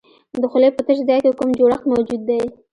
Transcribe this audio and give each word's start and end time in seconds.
د 0.41 0.43
خولې 0.51 0.69
په 0.75 0.81
تش 0.87 0.97
ځای 1.07 1.19
کې 1.23 1.37
کوم 1.37 1.49
جوړښت 1.59 1.85
موجود 1.91 2.21
دی؟ 2.29 2.41